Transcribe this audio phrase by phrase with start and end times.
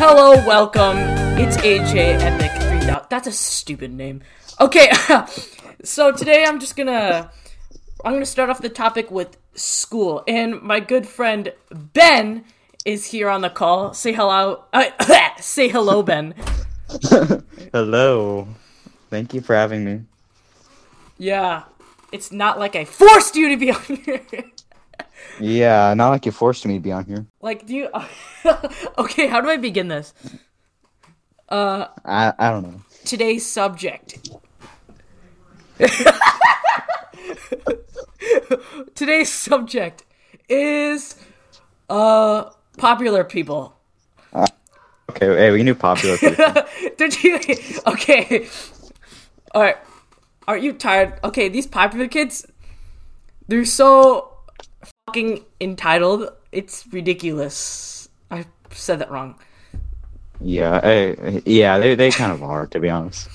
[0.00, 0.96] Hello, welcome.
[1.40, 3.10] It's AJ Epic Dot.
[3.10, 4.22] That's a stupid name.
[4.60, 4.92] Okay,
[5.82, 7.32] so today I'm just gonna
[8.04, 12.44] I'm gonna start off the topic with school, and my good friend Ben
[12.84, 13.92] is here on the call.
[13.92, 14.66] Say hello.
[14.72, 14.84] Uh,
[15.40, 16.32] say hello, Ben.
[17.72, 18.46] Hello.
[19.10, 20.02] Thank you for having me.
[21.18, 21.64] Yeah,
[22.12, 24.22] it's not like I forced you to be on here.
[25.40, 27.26] Yeah, not like you forced me to be on here.
[27.40, 27.88] like, do you?
[28.98, 30.12] okay, how do I begin this?
[31.48, 32.80] Uh, I I don't know.
[33.04, 34.28] today's subject.
[38.94, 40.04] today's subject
[40.48, 41.16] is
[41.88, 43.74] uh popular people.
[45.10, 46.44] Okay, hey, we knew popular people.
[46.98, 47.40] Did you?
[47.86, 48.46] Okay.
[49.54, 49.76] All right.
[50.46, 51.18] Aren't you tired?
[51.24, 52.46] Okay, these popular kids,
[53.48, 54.37] they're so
[55.08, 56.30] fucking entitled.
[56.52, 58.08] It's ridiculous.
[58.30, 59.36] I said that wrong,
[60.40, 63.28] yeah, hey, yeah, they they kind of are to be honest.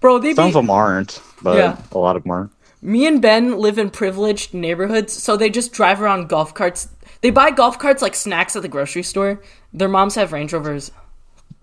[0.00, 0.18] bro.
[0.18, 1.76] They Some be, of them aren't, but Yeah.
[1.92, 2.50] a lot of them are.
[2.82, 6.88] Me and Ben live in privileged neighborhoods, so they just drive around golf carts.
[7.20, 9.40] They buy golf carts like snacks at the grocery store.
[9.72, 10.90] Their moms have Range Rovers.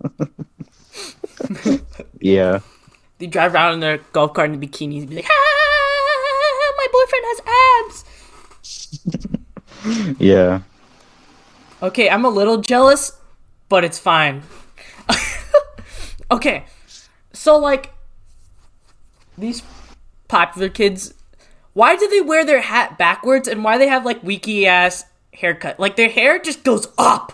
[2.20, 2.60] Yeah,
[3.18, 7.24] They drive around in their golf cart in bikinis and be like, ah, my boyfriend
[7.26, 7.40] has
[7.86, 8.04] abs.
[10.18, 10.60] yeah.
[11.82, 13.12] Okay, I'm a little jealous,
[13.68, 14.42] but it's fine.
[16.30, 16.64] okay,
[17.32, 17.92] so like,
[19.36, 19.62] these
[20.26, 21.14] popular kids,
[21.72, 25.78] why do they wear their hat backwards and why they have like weaky ass haircut?
[25.78, 27.32] Like their hair just goes up.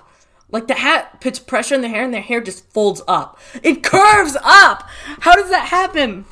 [0.50, 3.38] Like the hat puts pressure on their hair and their hair just folds up.
[3.62, 4.88] It curves up.
[5.20, 6.27] How does that happen?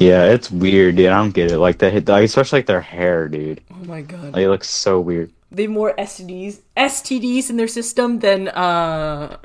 [0.00, 1.08] Yeah, it's weird, dude.
[1.08, 1.58] I don't get it.
[1.58, 3.60] Like the like, especially like their hair, dude.
[3.70, 4.36] Oh my god.
[4.36, 5.30] It looks so weird.
[5.52, 9.36] they have more STDs STDs in their system than uh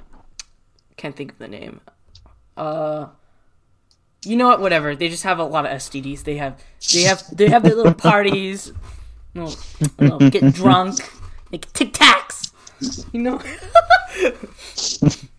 [0.98, 1.82] can't think of the name.
[2.56, 3.08] Uh
[4.24, 4.96] you know what, whatever.
[4.96, 6.24] They just have a lot of STDs.
[6.24, 6.62] They have
[6.94, 8.72] they have they have their little parties.
[9.36, 9.52] No,
[10.00, 10.96] no, get drunk,
[11.52, 12.54] make TikToks.
[13.12, 13.42] You know?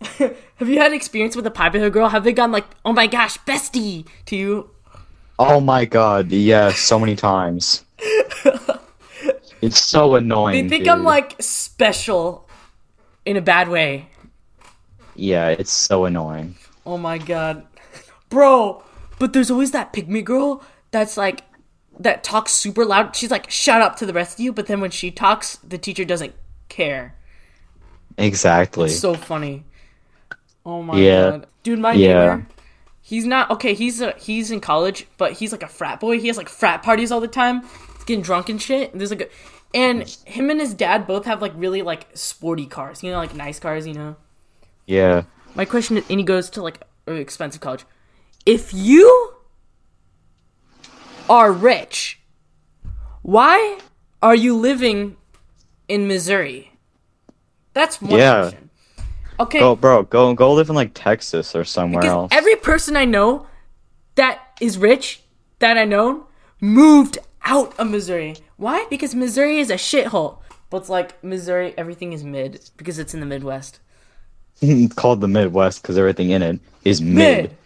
[0.18, 2.08] have you had an experience with a popular girl?
[2.08, 4.70] Have they gone like, oh my gosh, bestie to you?
[5.38, 7.84] Oh my god, yeah, so many times.
[9.60, 10.64] it's so annoying.
[10.64, 10.92] They think dude.
[10.92, 12.48] I'm like special
[13.24, 14.08] in a bad way.
[15.14, 16.56] Yeah, it's so annoying.
[16.86, 17.66] Oh my god.
[18.30, 18.82] Bro,
[19.18, 21.42] but there's always that pick-me girl that's like
[21.98, 23.14] that talks super loud.
[23.16, 25.78] She's like, shut up to the rest of you, but then when she talks, the
[25.78, 26.34] teacher doesn't
[26.68, 27.14] care.
[28.16, 28.88] Exactly.
[28.88, 29.64] So funny.
[30.68, 31.30] Oh my Yeah.
[31.30, 31.46] god.
[31.62, 32.08] Dude, my Yeah.
[32.12, 32.46] neighbor.
[33.00, 36.20] He's not okay, he's a, he's in college, but he's like a frat boy.
[36.20, 37.62] He has like frat parties all the time.
[37.96, 38.92] He's getting drunk and shit.
[38.92, 39.28] And there's like a
[39.74, 43.34] and him and his dad both have like really like sporty cars, you know, like
[43.34, 44.16] nice cars, you know.
[44.86, 45.22] yeah.
[45.54, 47.84] My question is, and he goes to like an expensive college.
[48.44, 49.32] If you
[51.30, 52.20] are rich,
[53.22, 53.78] why
[54.22, 55.16] are you living
[55.88, 56.72] in Missouri?
[57.72, 58.40] That's one Yeah.
[58.42, 58.67] question.
[59.40, 60.02] Okay, Go, bro.
[60.04, 62.32] Go, go live in like Texas or somewhere because else.
[62.32, 63.46] every person I know
[64.16, 65.22] that is rich
[65.60, 66.26] that I know
[66.60, 68.36] moved out of Missouri.
[68.56, 68.86] Why?
[68.90, 70.38] Because Missouri is a shithole.
[70.70, 73.80] But it's like Missouri, everything is mid because it's in the Midwest.
[74.60, 77.56] It's called the Midwest because everything in it is mid.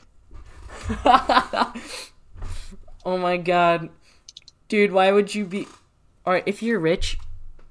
[1.05, 1.73] oh
[3.05, 3.89] my god.
[4.69, 5.67] Dude, why would you be
[6.25, 7.19] Alright, if you're rich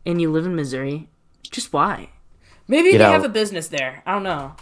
[0.05, 1.07] and you live in Missouri,
[1.43, 2.09] just why?
[2.71, 3.11] Maybe out.
[3.11, 4.01] have a business there.
[4.05, 4.53] I don't know.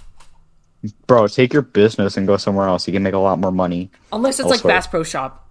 [1.08, 2.88] Bro, take your business and go somewhere else.
[2.88, 3.92] You can make a lot more money.
[4.12, 5.46] Unless it's Also- like Bass Pro Shop.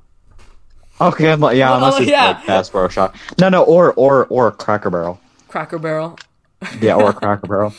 [1.00, 2.24] Okay, I'm like, yeah, Well, unless it's yeah.
[2.26, 3.14] like Bass Pro Shop.
[3.38, 5.20] No, no, or or or Cracker Barrel.
[5.46, 6.19] Cracker Barrel.
[6.80, 7.72] Yeah, or Cracker Barrel.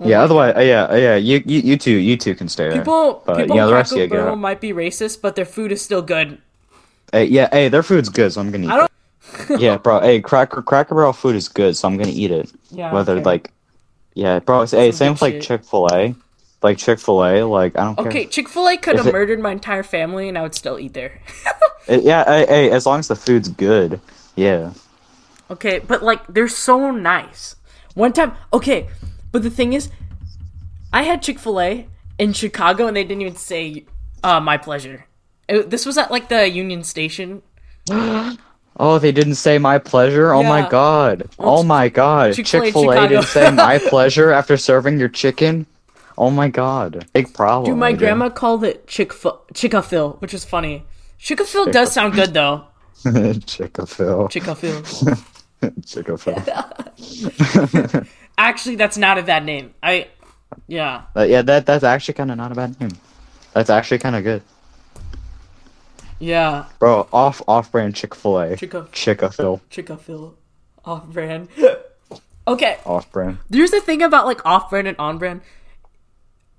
[0.00, 2.70] Oh Yeah, otherwise, uh, yeah, uh, yeah, you, you you two you two can stay
[2.70, 2.78] there.
[2.78, 6.00] People but people the rest of you might be racist, but their food is still
[6.02, 6.38] good.
[7.12, 8.90] Hey, yeah, hey, their food's good, so I'm gonna eat I don't it.
[9.58, 12.50] Yeah, bro, hey, Cracker Cracker Barrel food is good, so I'm gonna eat it.
[12.70, 12.92] Yeah.
[12.92, 13.24] Whether okay.
[13.24, 13.52] like,
[14.14, 15.40] yeah, bro, it's- hey, same with like.
[15.40, 16.14] Chick Fil A,
[16.62, 18.06] like Chick Fil A, like I don't care.
[18.08, 20.94] Okay, Chick fil A could have murdered my entire family and I would still eat
[20.94, 21.20] there.
[21.86, 24.00] Uh, yeah, hey, hey, as long as the food's good,
[24.36, 24.72] yeah.
[25.50, 27.56] Okay, but like they're so nice.
[27.92, 28.88] One time, okay,
[29.32, 29.90] but the thing is,
[30.94, 31.86] I had Chick Fil A
[32.18, 33.84] in Chicago, and they didn't even say
[34.22, 35.04] uh, "my pleasure."
[35.46, 37.42] It- this was at like the Union Station.
[38.76, 40.32] Oh, they didn't say my pleasure.
[40.32, 41.28] Oh my god.
[41.38, 42.34] Oh my god.
[42.34, 45.66] Chick-fil-A Chick Fil A didn't say my pleasure after serving your chicken.
[46.18, 47.06] Oh my god.
[47.12, 47.70] Big problem.
[47.70, 49.12] Dude, my grandma called it Chick
[49.54, 50.84] Chick-fil, which is funny.
[51.18, 52.64] Chick-fil does sound good though.
[53.46, 54.28] Chick Fil.
[54.28, 54.82] Chick-fil.
[55.86, 56.42] Chico Phil.
[58.36, 59.74] Actually, that's not a bad name.
[59.82, 60.08] I,
[60.66, 62.90] yeah, But yeah, that that's actually kind of not a bad name.
[63.52, 64.42] That's actually kind of good,
[66.24, 66.66] yeah.
[66.78, 67.08] bro.
[67.12, 68.56] Off off brand Chick Fil A.
[69.30, 69.60] Phil.
[69.70, 70.34] Chico Phil,
[70.84, 71.48] off brand.
[72.48, 73.38] okay, Off brand.
[73.50, 75.42] There's the thing about like off brand and on brand.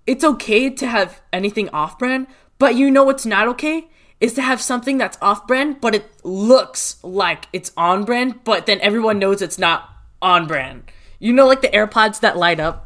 [0.08, 2.28] It's okay to have anything off brand,
[2.60, 3.88] but you know what's not okay?
[4.22, 8.66] Is to have something that's off brand, but it looks like it's on brand, but
[8.66, 9.90] then everyone knows it's not
[10.22, 10.84] on brand.
[11.20, 12.85] You know, like the AirPods that light up?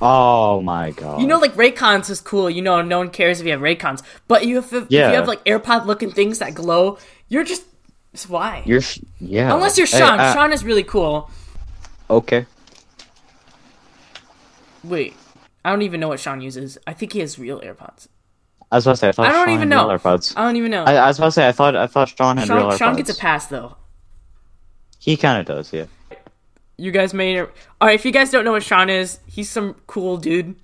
[0.00, 1.20] Oh my god.
[1.20, 2.50] You know, like Raycons is cool.
[2.50, 4.02] You know, no one cares if you have Raycons.
[4.28, 5.08] But you have, if Yeah.
[5.10, 6.98] you have like AirPod looking things that glow,
[7.28, 7.64] you're just.
[8.12, 8.62] It's why?
[8.66, 8.80] you're
[9.20, 9.54] yeah.
[9.54, 10.18] Unless you're Hey, Sean.
[10.20, 11.30] uh, Sean is really cool.
[12.08, 12.46] Okay.
[14.84, 15.14] Wait.
[15.64, 16.78] I don't even know what Sean uses.
[16.86, 18.08] I think he has real AirPods.
[18.70, 19.88] I was about to say I thought I don't Sean even had know.
[19.88, 20.32] real AirPods.
[20.36, 20.84] I don't even know.
[20.84, 22.78] I, I was about to say I thought I thought Sean had real AirPods.
[22.78, 23.76] Sean gets a pass though.
[24.98, 25.86] He kind of does, yeah.
[26.78, 27.40] You guys may.
[27.40, 27.48] All
[27.80, 30.54] right, if you guys don't know what Sean is, he's some cool dude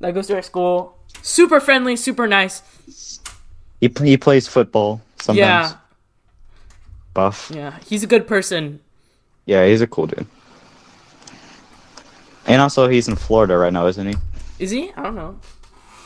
[0.00, 0.96] that goes to our school.
[1.22, 2.62] Super friendly, super nice.
[3.80, 5.38] He he plays football sometimes.
[5.38, 5.72] Yeah,
[7.14, 7.50] Buff.
[7.54, 8.80] yeah, he's a good person.
[9.44, 10.26] Yeah, he's a cool dude.
[12.46, 14.14] And also, he's in Florida right now, isn't he?
[14.58, 14.92] Is he?
[14.96, 15.38] I don't know.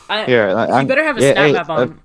[0.09, 1.77] I, Here, I, he I'm- better have a yeah, snap hey, map on.
[1.77, 2.01] uh, him.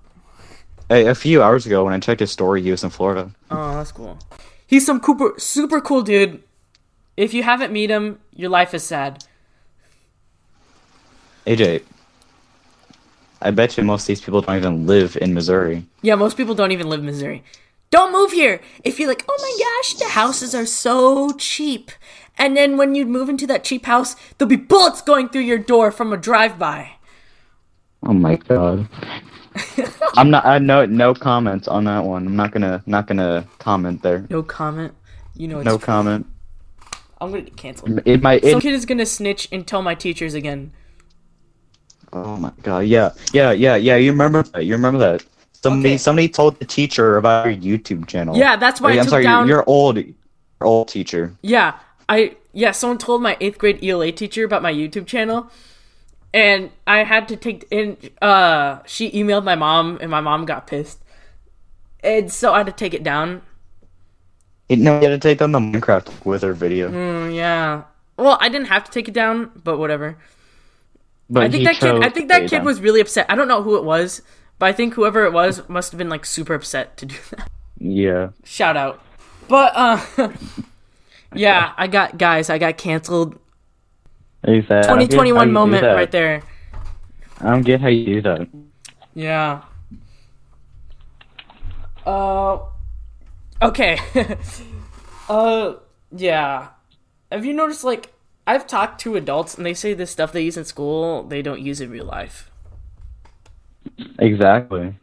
[0.88, 3.30] Hey, a few hours ago when I checked his story, he was in Florida.
[3.50, 4.18] Oh, that's cool.
[4.66, 6.42] He's some super, super cool dude.
[7.16, 9.24] If you haven't met him, your life is sad.
[11.46, 11.82] AJ,
[13.40, 15.86] I bet you most of these people don't even live in Missouri.
[16.02, 17.44] Yeah, most people don't even live in Missouri.
[17.90, 21.90] Don't move here if you're like, oh my gosh, the houses are so cheap.
[22.36, 25.58] And then when you move into that cheap house, there'll be bullets going through your
[25.58, 26.90] door from a drive-by.
[28.02, 28.88] Oh my god.
[30.16, 30.44] I'm not.
[30.44, 32.26] I no no comments on that one.
[32.26, 34.26] I'm not gonna not gonna comment there.
[34.28, 34.92] No comment.
[35.34, 35.86] You know it's No true.
[35.86, 36.26] comment.
[37.20, 38.00] I'm gonna get canceled.
[38.04, 38.44] It might.
[38.44, 40.72] Some kid is gonna snitch and tell my teachers again.
[42.12, 42.80] oh my god.
[42.86, 43.12] Yeah.
[43.32, 43.52] Yeah.
[43.52, 43.76] Yeah.
[43.76, 43.96] Yeah.
[43.96, 44.64] You remember that?
[44.64, 45.24] You remember that?
[45.52, 45.98] Somebody Okay.
[45.98, 48.36] somebody told the teacher about your YouTube channel.
[48.36, 49.22] Yeah, that's why I I'm took sorry.
[49.24, 49.48] down.
[49.48, 49.96] You're, you're old.
[49.96, 50.14] You're
[50.60, 51.32] old teacher.
[51.42, 51.74] Yeah,
[52.08, 52.70] I yeah.
[52.72, 55.50] Someone told my eighth grade ELA teacher about my YouTube channel,
[56.32, 57.96] and I had to take in.
[58.22, 61.02] Uh, she emailed my mom, and my mom got pissed,
[62.00, 63.42] and so I had to take it down.
[64.68, 66.90] You know, you had to take down the Minecraft Wither video.
[66.90, 67.84] Mm, yeah.
[68.16, 70.16] Well, I didn't have to take it down, but whatever.
[71.30, 72.02] But I think that kid.
[72.02, 72.64] I think that kid down.
[72.64, 73.26] was really upset.
[73.28, 74.22] I don't know who it was,
[74.58, 77.50] but I think whoever it was must have been like super upset to do that.
[77.78, 78.30] Yeah.
[78.42, 79.02] Shout out.
[79.48, 80.00] But uh,
[81.34, 82.50] yeah, I got guys.
[82.50, 83.38] I got canceled.
[84.44, 86.42] He said, I don't get how 2021 you moment right there.
[87.40, 88.48] I don't get how you do that.
[89.14, 89.62] Yeah.
[92.04, 92.58] Uh.
[93.62, 93.98] Okay.
[95.28, 95.74] uh.
[96.12, 96.68] Yeah.
[97.32, 98.12] Have you noticed like
[98.46, 101.60] I've talked to adults and they say this stuff they use in school they don't
[101.60, 102.50] use in real life.
[104.18, 104.94] Exactly.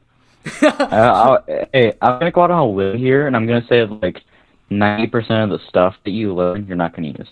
[0.61, 3.85] uh, I'll, hey, I'm gonna go out on a limb here, and I'm gonna say
[3.85, 4.21] like
[4.69, 7.29] ninety percent of the stuff that you learn, you're not gonna use.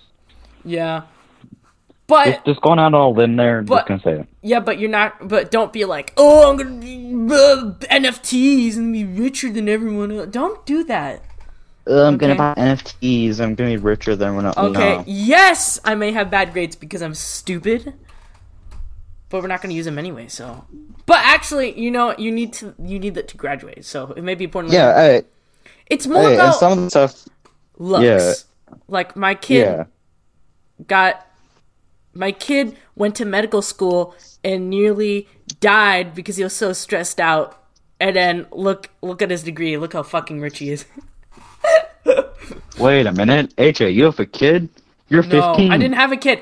[0.64, 1.04] Yeah.
[2.12, 4.28] But Just, just going out all in limb there, But- just gonna say it.
[4.42, 5.30] yeah, but you're not.
[5.30, 10.12] But don't be like, oh, I'm gonna be uh, NFTs and be richer than everyone
[10.12, 10.28] else.
[10.30, 11.24] Don't do that.
[11.88, 13.40] Uh, I'm gonna buy NFTs.
[13.40, 14.54] I'm gonna be richer than everyone I.
[14.62, 14.98] Okay.
[14.98, 15.04] No.
[15.08, 17.94] Yes, I may have bad grades because I'm stupid,
[19.30, 20.28] but we're not going to use them anyway.
[20.28, 20.66] So,
[21.06, 23.86] but actually, you know, you need to you need that to graduate.
[23.86, 24.74] So it may be important.
[24.74, 24.94] Yeah.
[24.96, 25.22] Hey,
[25.88, 27.26] it's more hey, and about some of the stuff.
[27.78, 28.04] looks.
[28.04, 28.34] yeah.
[28.90, 29.84] Like my kid Yeah.
[30.88, 31.26] got
[32.14, 35.28] my kid went to medical school and nearly
[35.60, 37.58] died because he was so stressed out.
[38.00, 39.78] And then look look at his degree.
[39.78, 40.86] Look how fucking rich he is.
[42.80, 44.70] Wait a minute, AJ, you have a kid?
[45.08, 45.72] You're No, 15.
[45.72, 46.42] I didn't have a kid.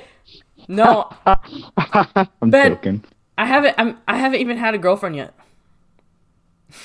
[0.69, 3.03] No, I'm Ben- joking.
[3.37, 3.75] I haven't.
[3.77, 3.97] I'm.
[4.07, 5.33] I haven't even had a girlfriend yet.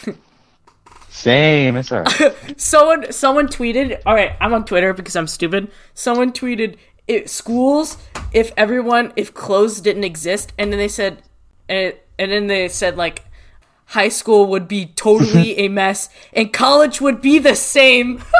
[1.11, 1.77] Same.
[1.77, 2.61] It's alright.
[2.61, 3.13] Someone.
[3.13, 4.01] Someone tweeted.
[4.07, 5.71] All right, I'm on Twitter because I'm stupid.
[5.95, 6.77] Someone tweeted
[7.07, 7.99] it, schools
[8.33, 11.23] if everyone if clothes didn't exist, and then they said,
[11.69, 13.25] and, and then they said like
[13.87, 18.23] high school would be totally a mess, and college would be the same.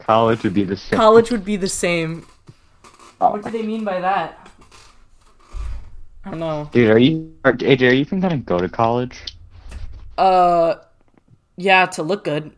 [0.00, 0.98] College would be the same.
[0.98, 2.26] college would be the same.
[3.20, 4.48] Oh What do they mean by that?
[6.24, 6.68] I don't know.
[6.72, 7.82] Dude, are you are, AJ?
[7.82, 9.20] Are you even gonna go to college?
[10.16, 10.76] Uh,
[11.56, 12.52] yeah, to look good.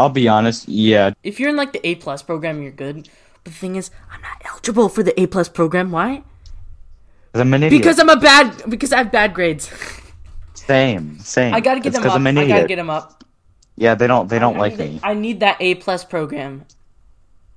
[0.00, 0.66] I'll be honest.
[0.68, 3.08] Yeah, If you're in like the A plus program, you're good.
[3.44, 5.90] But the thing is, I'm not eligible for the A plus program.
[5.90, 6.22] Why?
[7.32, 7.82] 'cause I'm an idiot.
[7.82, 8.62] Because I'm a bad.
[8.68, 9.70] Because I have bad grades.
[10.54, 11.54] same, same.
[11.54, 12.16] I gotta get It's them up.
[12.16, 13.24] I'm an I gotta get them up.
[13.76, 15.00] Yeah, they don't they don't I like me.
[15.02, 16.64] I need that A plus program.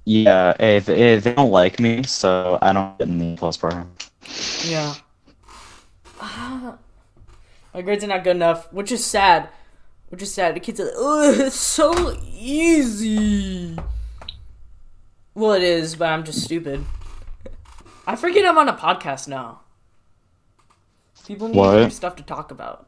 [0.06, 3.90] Yeah, if, if they don't like me, so I don't get in the plus program.
[4.66, 4.96] Yeah.
[6.20, 6.76] Ah.
[7.74, 9.50] My grades are not good enough, which is sad.
[10.14, 10.56] Which is sad.
[10.56, 13.76] The kids are like, oh, it's so easy.
[15.34, 16.86] Well, it is, but I'm just stupid.
[18.06, 19.62] I forget I'm on a podcast now.
[21.26, 21.92] People need What?
[21.92, 22.86] stuff to talk about.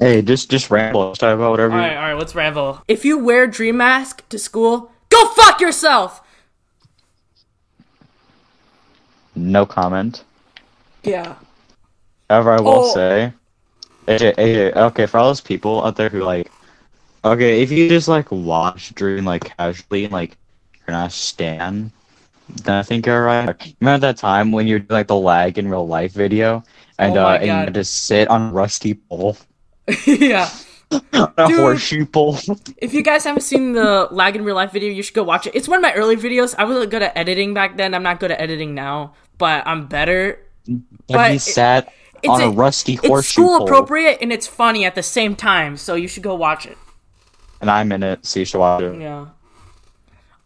[0.00, 1.06] Hey, just just ramble.
[1.06, 1.74] Let's talk about whatever.
[1.74, 2.82] All right, all right, let's ramble.
[2.88, 6.22] If you wear Dream Mask to school, go fuck yourself.
[9.36, 10.24] No comment.
[11.04, 11.36] Yeah.
[12.28, 12.92] However, I will Oh.
[12.94, 13.32] say,
[14.06, 16.50] AJ, AJ, okay, for all those people out there who like,
[17.24, 20.36] okay, if you just like watch Dream like casually and like
[20.86, 21.90] you're not a stan,
[22.64, 23.74] then I think you're right.
[23.80, 26.62] Remember that time when you're like the lag in real life video
[26.98, 29.36] and Oh uh, and you had to sit on a rusty pole,
[30.06, 30.50] yeah.
[31.14, 31.58] on a Dude.
[31.58, 32.38] horseshoe pole.
[32.78, 35.46] If you guys haven't seen the lag in real life video, you should go watch
[35.46, 35.54] it.
[35.56, 36.54] It's one of my early videos.
[36.58, 37.94] I wasn't good at editing back then.
[37.94, 40.38] I'm not good at editing now, but I'm better.
[40.68, 41.92] But But he it- sat
[42.24, 45.02] it's on a, a- rusty It's horseshoe school pole, appropriate and it's funny at the
[45.02, 46.76] same time, so you should go watch it.
[47.60, 49.00] and I'm in it, so you should watch it.
[49.00, 49.26] Yeah.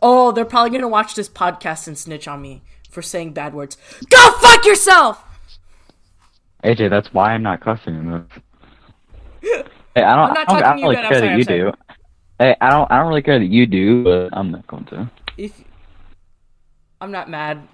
[0.01, 3.77] Oh, they're probably gonna watch this podcast and snitch on me for saying bad words.
[4.11, 5.25] Go fuck yourself!
[6.65, 9.63] AJ, that's why I'm not cussing in this.
[9.95, 10.29] Hey, I don't.
[10.31, 11.59] I'm not I don't, talking I don't really care that you sorry.
[11.61, 11.73] do.
[12.39, 12.91] Hey, I don't.
[12.91, 15.11] I don't really care that you do, but I'm not going to.
[15.37, 15.53] If
[17.01, 17.67] I'm not mad.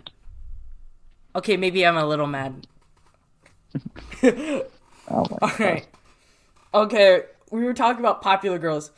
[1.37, 2.67] Okay, maybe I'm a little mad.
[5.07, 5.87] Oh my Alright.
[6.73, 8.91] Okay, we were talking about popular girls.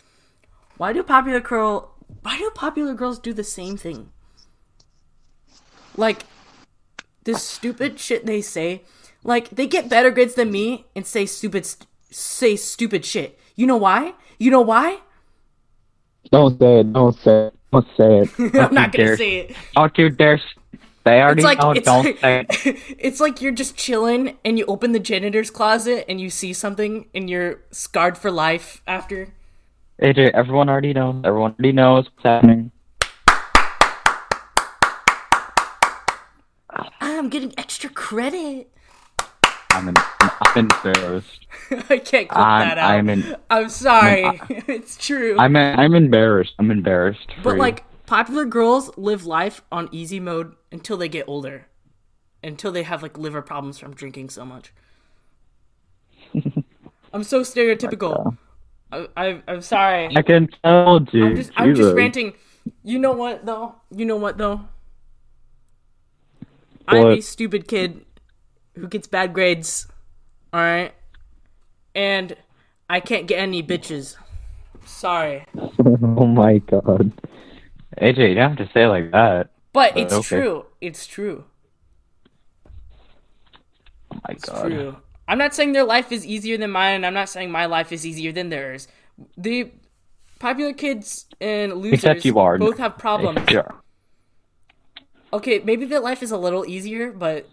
[0.77, 4.11] Why do popular girl why do popular girls do the same thing?
[5.97, 6.25] Like
[7.25, 8.83] this stupid shit they say.
[9.25, 13.39] Like they get better grades than me and say stupid st- say stupid shit.
[13.57, 14.15] You know why?
[14.39, 15.01] You know why?
[16.31, 16.93] Don't say it.
[16.93, 17.55] Don't say it.
[17.73, 18.31] Don't say it.
[18.55, 19.17] I'm not gonna dare.
[19.17, 19.57] say it.
[19.75, 20.41] Don't you dare.
[21.07, 21.71] They already It's like know.
[21.71, 22.47] it's don't like,
[22.99, 27.07] it's like you're just chilling and you open the janitor's closet and you see something
[27.15, 29.29] and you're scarred for life after.
[30.03, 31.23] AJ, everyone already knows.
[31.25, 32.73] Everyone already knows what's happening.
[37.01, 38.69] I'm getting extra credit.
[39.71, 41.47] I'm, in, I'm embarrassed.
[41.89, 42.91] I can't clip I'm- that out.
[42.91, 44.25] I'm in- I'm sorry.
[44.67, 45.37] it's true.
[45.39, 45.55] I'm.
[45.55, 46.55] I'm embarrassed.
[46.59, 47.31] I'm embarrassed.
[47.45, 51.67] but like popular girls live life on easy mode until they get older.
[52.43, 54.73] Until they have like liver problems from drinking so much.
[57.13, 58.37] I'm so stereotypical.
[58.93, 60.17] Uh, I, I, I'm sorry.
[60.17, 61.25] I can tell, dude.
[61.25, 62.35] I'm just, I'm just ranting.
[62.85, 63.75] You know what though?
[63.91, 64.69] You know what though?
[66.89, 68.05] I'm a stupid kid
[68.75, 69.89] who gets bad grades.
[70.53, 70.95] All right,
[71.95, 72.37] and
[72.89, 74.17] I can't get any bitches.
[74.85, 77.13] Sorry, oh my god.
[78.01, 79.51] AJ, you don't have to say it like that.
[79.73, 80.37] but it's okay.
[80.41, 80.67] true.
[80.81, 81.45] It's true.
[84.13, 84.67] Oh my It's god.
[84.69, 84.97] true.
[85.29, 86.95] I'm not saying their life is easier than mine.
[86.97, 88.87] And I'm not saying my life is easier than theirs.
[89.37, 89.71] The
[90.39, 92.59] popular kids and losers Except you are.
[92.59, 93.41] both have problems.
[93.51, 93.75] Sure.
[95.33, 97.49] Okay, maybe their life is a little easier, but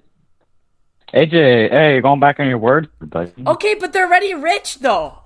[1.13, 3.31] AJ, hey, going back on your word, buddy.
[3.45, 5.17] Okay, but they're already rich though.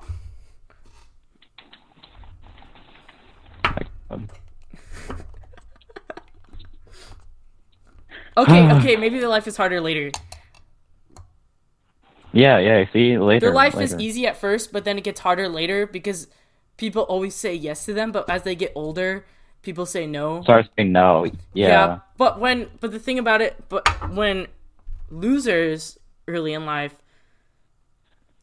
[4.09, 4.27] Um,
[8.37, 10.11] Okay, okay, maybe their life is harder later.
[12.31, 12.85] Yeah, yeah.
[12.93, 13.47] See later.
[13.47, 16.27] Their life is easy at first, but then it gets harder later because
[16.77, 19.25] people always say yes to them, but as they get older,
[19.63, 20.43] people say no.
[20.43, 21.25] Starts saying no.
[21.53, 21.99] Yeah.
[22.17, 24.47] But when but the thing about it, but when
[25.09, 27.01] losers early in life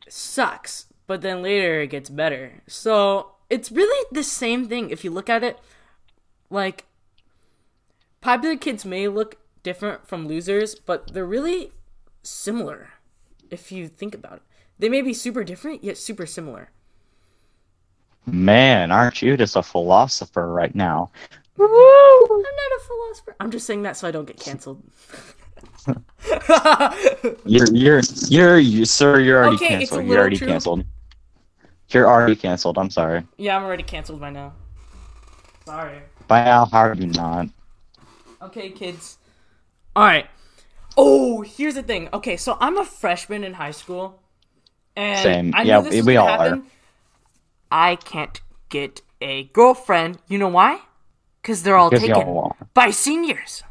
[0.08, 2.62] sucks, but then later it gets better.
[2.66, 5.58] So, it's really the same thing if you look at it
[6.50, 6.84] like
[8.20, 11.73] popular kids may look different from losers, but they're really
[12.23, 12.90] similar
[13.50, 14.42] if you think about it.
[14.78, 16.71] They may be super different yet super similar.
[18.26, 21.11] Man, aren't you just a philosopher right now?
[21.59, 23.37] I'm not a philosopher.
[23.40, 24.83] I'm just saying that so I don't get canceled.
[27.44, 29.21] You're you're you're you, sir.
[29.21, 30.06] You're already Okay, it's a canceled.
[30.06, 30.47] You're already true.
[30.47, 30.85] canceled.
[31.90, 32.78] You're already canceled.
[32.78, 33.25] I'm sorry.
[33.37, 34.54] yeah, I'm already canceled by now.
[35.66, 36.00] Sorry.
[36.26, 37.49] By now, how are you not?
[38.42, 39.18] Okay, kids.
[39.96, 40.26] All right.
[40.96, 42.08] Oh, here's the thing.
[42.12, 44.20] Okay, so I'm a freshman in high school,
[44.96, 45.50] and Same.
[45.54, 46.58] I Yeah, knew this was we gonna all are.
[47.70, 50.18] I can't get a girlfriend.
[50.28, 50.80] You know why?
[51.42, 53.62] Because they're all Because taken y'all by seniors.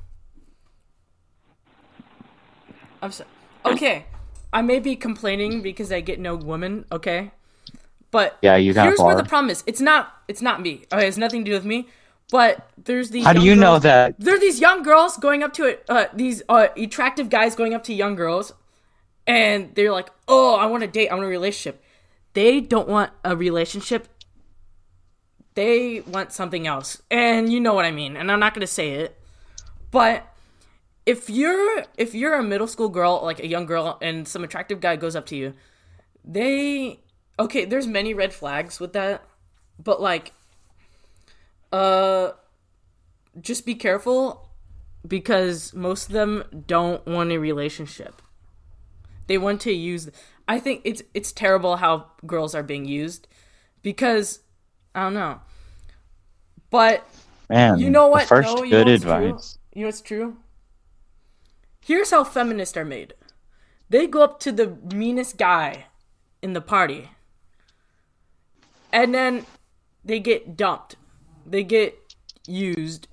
[3.01, 3.25] I'm so
[3.65, 4.05] okay.
[4.51, 6.85] I may be complaining because I get no woman.
[6.91, 7.31] Okay,
[8.11, 9.63] But Yeah, you got here's where the problem is.
[9.65, 10.13] It's not.
[10.27, 10.83] It's not me.
[10.93, 11.87] Okay, it's nothing to do with me.
[12.33, 13.25] But there's these.
[13.25, 14.15] How do you know that?
[14.17, 15.85] There are these young girls going up to it.
[15.87, 18.53] Uh, these uh, attractive guys going up to young girls,
[19.27, 21.09] and they're like, "Oh, I want a date.
[21.09, 21.83] I want a relationship."
[22.33, 24.07] They don't want a relationship.
[25.53, 28.17] They want something else, and you know what I mean.
[28.17, 29.15] And I'm not gonna say it,
[29.91, 30.25] but
[31.05, 34.81] if you're if you're a middle school girl, like a young girl, and some attractive
[34.81, 35.53] guy goes up to you,
[36.25, 36.99] they
[37.37, 37.65] okay.
[37.65, 39.23] There's many red flags with that,
[39.77, 40.33] but like,
[41.73, 42.33] uh,
[43.41, 44.49] just be careful
[45.07, 48.21] because most of them don't want a relationship.
[49.27, 50.09] They want to use.
[50.47, 53.27] I think it's it's terrible how girls are being used
[53.83, 54.39] because
[54.95, 55.41] I don't know,
[56.71, 57.07] but
[57.49, 58.27] Man, you know what?
[58.27, 59.33] First No, you good know what's true?
[59.33, 59.57] advice.
[59.73, 60.37] You know what's true?
[61.81, 63.13] Here's how feminists are made.
[63.89, 65.87] They go up to the meanest guy
[66.41, 67.11] in the party.
[68.91, 69.45] And then
[70.05, 70.95] they get dumped.
[71.45, 71.97] They get
[72.47, 73.07] used.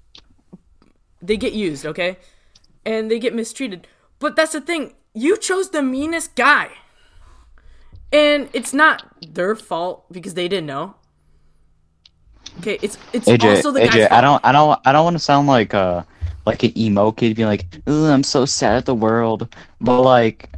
[1.22, 2.18] They get used, okay?
[2.84, 3.86] And they get mistreated.
[4.18, 4.94] But that's the thing.
[5.14, 6.70] You chose the meanest guy.
[8.12, 10.94] And it's not their fault because they didn't know.
[12.58, 14.12] Okay, it's it's AJ, also the guy's AJ, fault.
[14.12, 16.02] I don't, I don't, I don't want to sound like uh
[16.46, 20.50] like an emo kid being like, "Ooh, I'm so sad at the world," but like,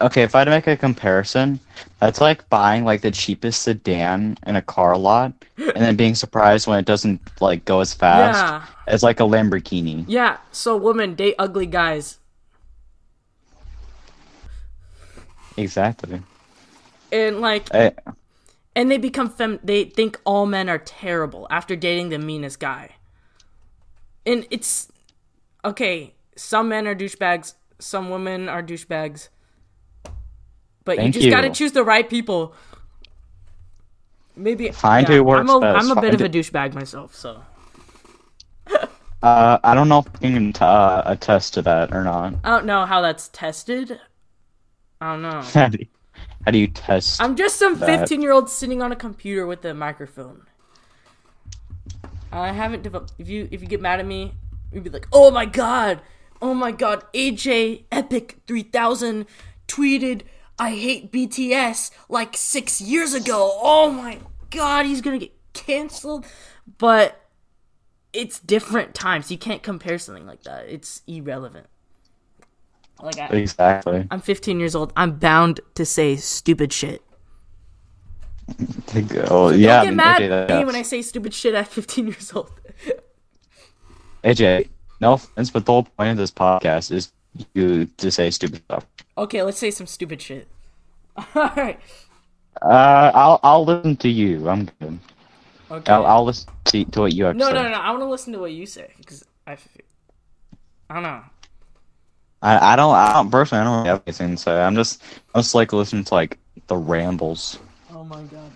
[0.00, 1.60] okay, if I had to make a comparison,
[1.98, 6.66] that's like buying like the cheapest sedan in a car lot and then being surprised
[6.66, 8.66] when it doesn't like go as fast Yeah.
[8.86, 10.04] as like a Lamborghini.
[10.08, 12.18] Yeah, so women date ugly guys.
[15.56, 16.22] Exactly.
[17.12, 17.92] And like I,
[18.76, 22.96] and they become fem they think all men are terrible after dating the meanest guy.
[24.24, 24.90] And it's
[25.64, 29.28] okay, some men are douchebags, some women are douchebags.
[30.96, 32.52] But you just got to choose the right people.
[34.34, 35.84] Maybe Find who works I'm a, best.
[35.84, 37.42] I'm a bit Find of a douchebag myself, so
[39.22, 42.34] uh, I don't know if I can uh, attest to that or not.
[42.42, 44.00] I don't know how that's tested.
[45.00, 45.40] I don't know.
[45.54, 45.86] How do you,
[46.44, 47.22] how do you test?
[47.22, 50.42] I'm just some 15 year old sitting on a computer with a microphone.
[52.30, 53.12] I haven't developed.
[53.18, 54.34] If you if you get mad at me,
[54.72, 56.02] you'd be like, "Oh my god,
[56.42, 59.26] oh my god, AJ Epic 3000
[59.68, 60.22] tweeted
[60.60, 63.58] I hate BTS like six years ago.
[63.62, 64.18] Oh my
[64.50, 66.26] god, he's gonna get canceled."
[66.78, 67.20] But
[68.12, 69.30] it's different times.
[69.30, 70.68] You can't compare something like that.
[70.68, 71.66] It's irrelevant.
[73.02, 74.06] Like I, Exactly.
[74.10, 74.92] I'm 15 years old.
[74.96, 77.02] I'm bound to say stupid shit.
[79.30, 79.78] Oh yeah.
[79.78, 82.50] Don't get mad AJ, at me when I say stupid shit at 15 years old.
[84.24, 84.68] AJ,
[85.00, 87.12] no offense, but the whole point of this podcast is
[87.54, 88.86] you to say stupid stuff.
[89.20, 90.48] Okay, let's say some stupid shit.
[91.36, 91.80] Alright.
[92.60, 94.48] Uh, I'll I'll listen to you.
[94.48, 94.98] I'm good.
[95.70, 95.92] Okay.
[95.92, 97.54] I'll, I'll listen to, to what you have no, to say.
[97.54, 97.76] no, no, no.
[97.80, 99.56] I want to listen to what you say because I,
[100.90, 101.22] I don't know.
[102.42, 102.94] I, I don't.
[102.94, 103.62] I don't personally.
[103.62, 104.60] I don't have anything to say.
[104.60, 105.02] I'm just.
[105.34, 107.58] I'm just like listening to like the rambles,
[107.92, 108.50] Oh my god.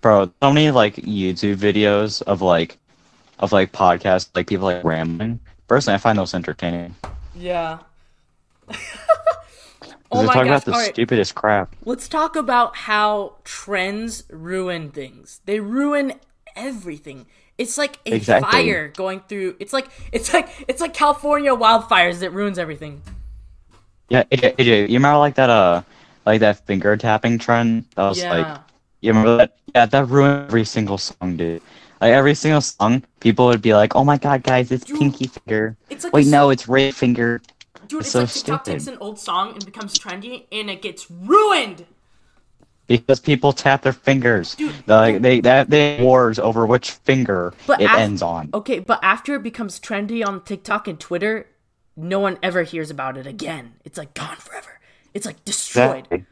[0.00, 0.30] bro.
[0.42, 2.78] So many like YouTube videos of like,
[3.38, 5.40] of like podcasts, like people like rambling.
[5.68, 6.94] Personally, I find those entertaining.
[7.34, 7.78] Yeah.
[10.12, 10.46] Oh my talk gosh.
[10.46, 11.74] about the stupidest crap.
[11.84, 15.40] let's talk about how trends ruin things.
[15.44, 16.14] They ruin
[16.54, 17.26] everything.
[17.58, 18.50] It's like a Exactly.
[18.50, 19.56] fire going through.
[19.58, 23.02] It's like it's like it's like California wildfires that ruins everything.
[24.08, 25.82] Yeah, AJ, AJ, you remember like that uh,
[26.24, 27.84] like that finger tapping trend?
[27.96, 28.30] That was Yeah.
[28.30, 28.46] like,
[29.00, 29.56] you remember that?
[29.74, 31.62] Yeah, that ruined every single song, dude.
[32.00, 35.26] Like every single song, people would be like, "Oh my god, guys, it's Dude, pinky
[35.26, 37.40] finger." It's like Wait, no, it's red finger.
[37.88, 38.64] Dude, It's it's, so like TikTok stupid.
[38.64, 41.86] takes an old song and becomes trendy, and it gets ruined.
[42.86, 44.54] Because people tap their fingers.
[44.54, 48.50] Dude, like they that they wars over which finger it af- ends on.
[48.54, 51.48] Okay, but after it becomes trendy on TikTok and Twitter,
[51.96, 53.74] no one ever hears about it again.
[53.84, 54.78] It's like gone forever.
[55.14, 56.06] It's like destroyed.
[56.10, 56.26] Exactly.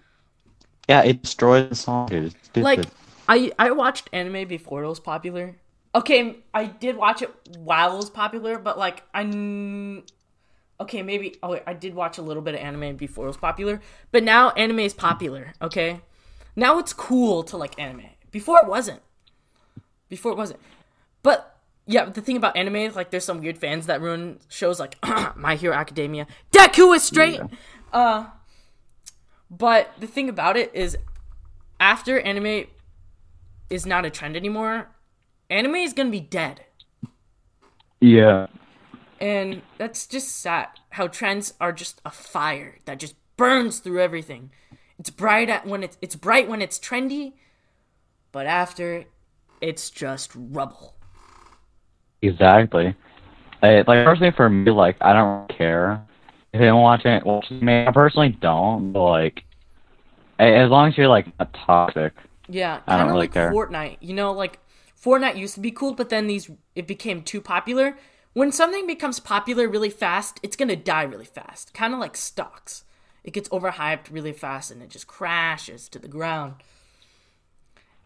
[0.88, 2.34] Yeah, it destroyed the song, dude.
[2.54, 2.84] Like
[3.28, 5.56] I I watched anime before it was popular.
[5.94, 9.24] Okay, I did watch it while it was popular, but like I
[10.80, 13.36] okay maybe oh wait, I did watch a little bit of anime before it was
[13.36, 13.80] popular,
[14.12, 15.54] but now anime is popular.
[15.60, 16.00] Okay,
[16.56, 18.06] now it's cool to like anime.
[18.30, 19.00] Before it wasn't.
[20.08, 20.60] Before it wasn't.
[21.22, 24.96] But yeah, the thing about anime, like there's some weird fans that ruin shows like
[25.36, 26.26] My Hero Academia.
[26.52, 27.40] Deku is straight.
[27.92, 28.26] Uh,
[29.50, 30.96] but the thing about it is,
[31.78, 32.64] after anime
[33.70, 34.88] is not a trend anymore,
[35.48, 36.62] anime is gonna be dead,
[38.04, 38.48] yeah.
[39.20, 40.68] And that's just sad.
[40.90, 44.50] How trends are just a fire that just burns through everything.
[44.98, 47.34] It's bright at when it's it's bright when it's trendy,
[48.32, 49.04] but after,
[49.60, 50.94] it's just rubble.
[52.22, 52.94] Exactly.
[53.62, 56.04] I, like personally for me, like I don't care
[56.52, 57.24] if they don't watch it.
[57.24, 57.86] Watch me.
[57.86, 58.92] I personally don't.
[58.92, 59.44] But like,
[60.38, 62.12] as long as you're like not toxic.
[62.48, 63.50] Yeah, I don't really like care.
[63.50, 63.96] Fortnite.
[64.00, 64.58] You know, like
[65.02, 67.96] Fortnite used to be cool, but then these it became too popular.
[68.34, 71.72] When something becomes popular really fast, it's gonna die really fast.
[71.72, 72.84] Kind of like stocks.
[73.22, 76.56] It gets overhyped really fast and it just crashes to the ground.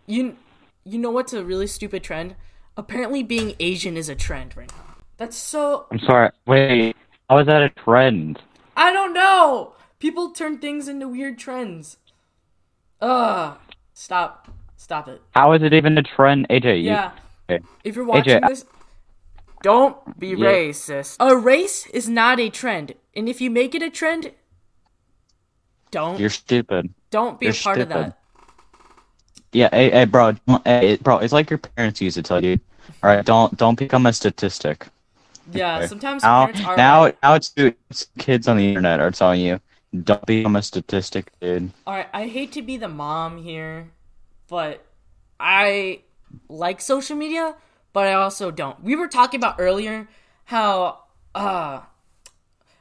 [0.06, 0.36] You
[0.84, 2.36] you know what's a really stupid trend?
[2.76, 4.96] Apparently being Asian is a trend right now.
[5.16, 6.30] That's so I'm sorry.
[6.46, 6.94] Wait,
[7.28, 8.40] how is that a trend?
[8.76, 9.72] I don't know.
[9.98, 11.96] People turn things into weird trends.
[13.00, 13.56] Ugh.
[13.94, 14.48] Stop.
[14.76, 15.20] Stop it.
[15.34, 16.84] How is it even a trend, AJ?
[16.84, 17.12] Yeah.
[17.50, 17.64] okay.
[17.82, 18.64] If you're watching I- this,
[19.62, 20.50] don't be Yeah.
[20.50, 21.16] racist.
[21.20, 24.32] A race is not a trend, and if you make it a trend,
[25.90, 26.94] don't You're stupid.
[27.10, 28.18] don't be you're a part of that.
[29.52, 31.18] Yeah, hey, hey, bro, hey, bro.
[31.18, 32.60] It's like your parents used to tell you.
[33.02, 34.86] All right, don't don't become a statistic.
[35.50, 35.86] Yeah, Okay.
[35.86, 37.16] sometimes Now, parents are now, right.
[37.22, 39.60] now it's, it's kids on the internet are telling you,
[40.04, 41.72] don't become a statistic, dude.
[41.86, 43.90] All right, I hate to be the mom here,
[44.48, 44.84] but
[45.40, 46.00] I
[46.48, 47.54] like social media,
[47.98, 48.80] but I also don't.
[48.80, 50.06] We were talking about earlier
[50.44, 51.00] how
[51.34, 51.80] uh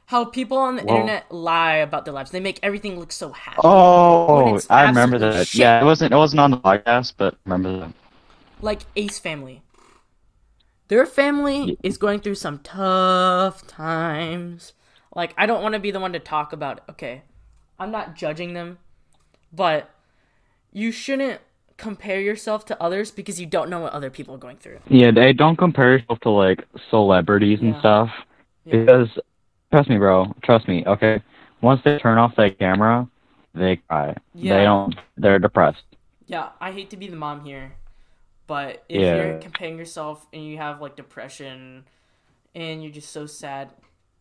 [0.06, 2.30] how people on the internet lie about their lives.
[2.30, 3.58] They make everything look so happy.
[3.64, 5.48] Oh, I remember that.
[5.48, 5.58] shit.
[5.58, 7.92] Yeah, it wasn't it wasn't on the podcast, but remember that.
[8.60, 9.64] like Ace family.
[10.86, 14.72] Their family is going through some tough times.
[15.16, 16.84] Like I don't want to be the one to talk about it.
[16.90, 17.22] Okay.
[17.76, 18.78] I'm not judging them,
[19.52, 19.90] but
[20.72, 21.40] you shouldn't
[21.78, 24.80] compare yourself to others because you don't know what other people are going through.
[24.88, 27.80] Yeah, they don't compare yourself to like celebrities and Yeah.
[27.80, 28.10] stuff
[28.64, 28.80] Yeah.
[28.80, 29.08] because
[29.72, 30.34] trust me, bro.
[30.42, 30.84] Trust me.
[30.86, 31.22] Okay,
[31.62, 33.08] once they turn off that camera,
[33.54, 34.14] they cry.
[34.34, 34.58] Yeah.
[34.58, 34.94] They don't.
[35.16, 35.82] They're depressed.
[36.26, 37.72] Yeah, I hate to be the mom here,
[38.46, 39.14] but if Yeah.
[39.16, 41.84] you're comparing yourself and you have like depression
[42.54, 43.70] and you're just so sad,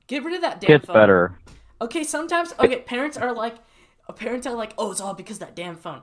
[0.05, 0.93] get rid of that damn Gets phone.
[0.95, 1.33] better.
[1.81, 3.55] Okay, sometimes okay, parents are like,
[4.15, 6.01] parents are like, oh, it's all because of that damn phone.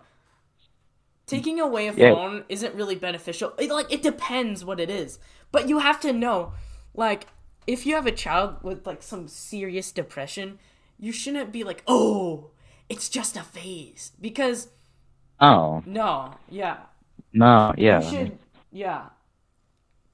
[1.26, 2.14] Taking away a Yeah.
[2.14, 3.52] phone isn't really beneficial.
[3.58, 5.18] It, like it depends what it is,
[5.52, 6.52] but you have to know,
[6.94, 7.26] like,
[7.66, 10.58] if you have a child with like some serious depression,
[10.98, 12.50] you shouldn't be like, oh,
[12.88, 14.68] it's just a phase, because
[15.40, 16.76] Oh no, yeah,
[17.32, 18.02] no, yeah.
[18.02, 18.38] you should,
[18.70, 19.06] yeah.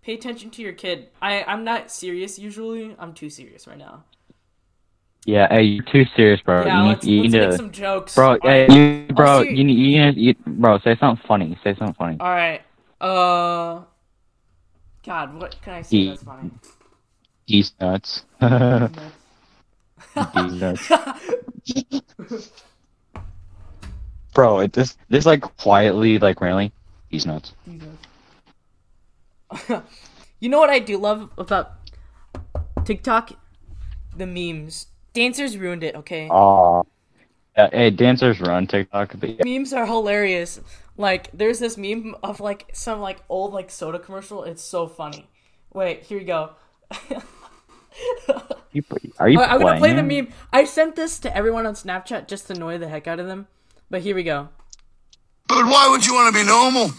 [0.03, 1.09] Pay attention to your kid.
[1.21, 2.97] I I'm not serious usually.
[2.99, 4.05] I'm too serious right now.
[5.27, 6.65] Yeah, hey, you're too serious, bro.
[6.65, 8.15] Yeah, you let's, need, you let's need make to, some jokes.
[8.15, 8.31] bro.
[8.31, 9.09] All Hey, right.
[9.09, 10.79] you, bro, you need, you need, you, bro.
[10.79, 11.59] Say something funny.
[11.63, 12.17] Say something funny.
[12.21, 12.63] All right.
[13.01, 13.83] Uh.
[15.05, 16.51] God, what can I say that's funny?
[17.47, 18.25] These nuts.
[18.41, 18.51] These
[20.53, 20.91] nuts.
[24.35, 26.73] Bro, it this this like quietly like randomly.
[27.11, 27.53] These nuts.
[30.39, 31.73] you know what I do love about
[32.85, 33.33] TikTok?
[34.17, 34.87] The memes.
[35.13, 35.95] Dancers ruined it.
[35.97, 36.29] Okay.
[36.31, 36.85] Oh.
[37.57, 39.43] Uh, hey, dancers run TikTok, but yeah.
[39.45, 40.61] Memes are hilarious.
[40.97, 44.45] Like, there's this meme of like some like old like soda commercial.
[44.45, 45.29] It's so funny.
[45.73, 46.51] Wait, here you go.
[48.73, 48.85] You,
[49.19, 50.29] are you Alright, I'm gonna play the meme.
[50.53, 53.49] I sent this to everyone on Snapchat just to annoy the heck out of them.
[53.91, 54.49] But here we go.
[55.49, 56.93] But why would you want to be normal?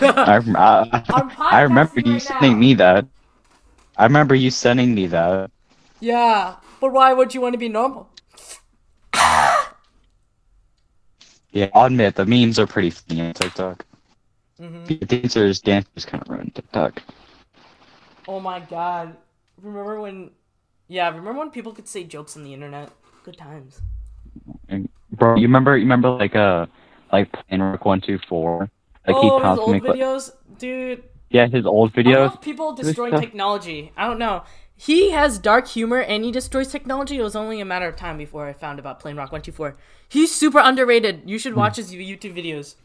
[0.00, 2.58] I, I, remember you right sending now.
[2.58, 3.06] me that.
[3.96, 5.50] I remember you sending me that.
[6.00, 8.08] Yeah, but why would you want to be normal?
[11.50, 13.84] Yeah, I'll admit the memes are pretty funny on TikTok.
[14.60, 14.84] Mm-hmm.
[14.84, 17.02] The dancers, dancers kind of ruined TikTok.
[18.26, 19.16] Oh my god.
[19.62, 20.30] Remember when.
[20.88, 22.90] Yeah, remember when people could say jokes on the internet?
[23.24, 23.80] Good times.
[24.68, 25.76] And, bro, you remember?
[25.76, 26.66] You remember like uh,
[27.12, 28.70] like Plain Rock One Two Four?
[29.08, 30.30] Like oh, his constantly old videos?
[30.58, 31.04] Dude.
[31.30, 32.40] Yeah, his old videos.
[32.40, 33.92] people destroying technology.
[33.96, 34.44] I don't know.
[34.76, 37.18] He has dark humor and he destroys technology.
[37.18, 39.76] It was only a matter of time before I found about Plain Rock 124.
[40.08, 41.22] He's super underrated.
[41.26, 42.76] You should watch his YouTube videos.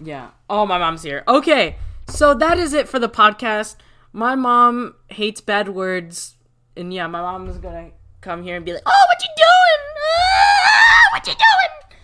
[0.00, 0.30] Yeah.
[0.48, 1.24] Oh, my mom's here.
[1.26, 1.76] Okay.
[2.08, 3.76] So that is it for the podcast.
[4.12, 6.36] My mom hates bad words.
[6.76, 9.28] And yeah, my mom is going to come here and be like, Oh, what you
[9.36, 10.02] doing?
[10.16, 11.98] Ah, what you doing?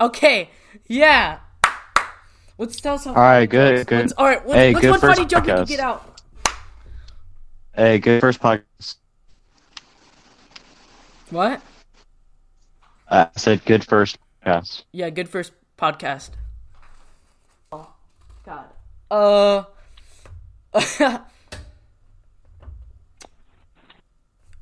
[0.00, 0.50] Okay.
[0.88, 1.38] Yeah.
[2.60, 3.16] Let's tell some.
[3.16, 4.00] All right, good, good.
[4.00, 4.46] Let's, all right.
[4.46, 5.68] Let's, Hey, let's good one first funny joke we can podcast.
[5.68, 6.20] get out.
[7.74, 8.96] Hey, good first podcast.
[11.30, 11.62] What?
[13.08, 14.82] Uh, I said good first podcast.
[14.92, 16.32] Yeah, good first podcast.
[17.72, 17.88] Oh,
[18.44, 18.66] God.
[19.10, 19.64] Uh.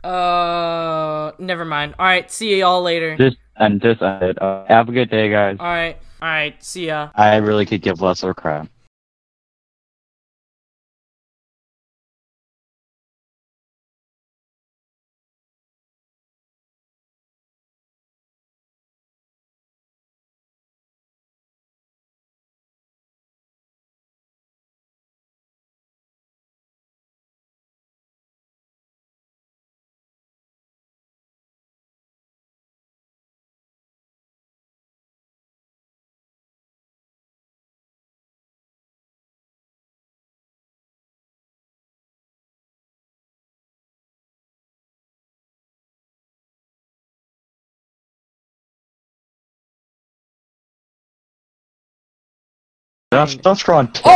[0.05, 1.93] Uh, never mind.
[1.99, 3.17] All right, see y'all later.
[3.17, 4.39] Just and just ended.
[4.39, 5.57] Uh, have a good day, guys.
[5.59, 7.11] All right, all right, see ya.
[7.15, 8.69] I really could give less of a crap.
[53.11, 53.91] That's that's on.
[54.05, 54.11] Oh,